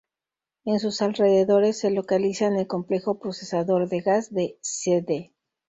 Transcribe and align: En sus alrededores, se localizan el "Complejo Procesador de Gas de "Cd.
En 0.65 0.79
sus 0.79 0.99
alrededores, 1.03 1.77
se 1.77 1.91
localizan 1.91 2.55
el 2.55 2.65
"Complejo 2.65 3.19
Procesador 3.19 3.87
de 3.87 3.99
Gas 4.01 4.33
de 4.33 4.57
"Cd. 4.59 5.31